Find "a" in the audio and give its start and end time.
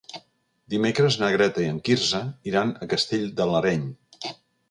2.85-2.89